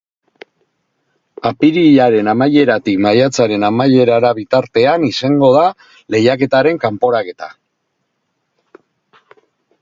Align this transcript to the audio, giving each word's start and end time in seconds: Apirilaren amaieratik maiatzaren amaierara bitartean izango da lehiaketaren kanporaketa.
Apirilaren 1.49 2.29
amaieratik 2.33 2.97
maiatzaren 3.07 3.65
amaierara 3.67 4.31
bitartean 4.39 5.05
izango 5.11 5.51
da 5.57 5.67
lehiaketaren 6.17 6.83
kanporaketa. 6.87 7.53